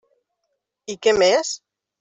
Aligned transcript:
I 0.95 0.97
què 1.05 1.15
més? 1.21 1.57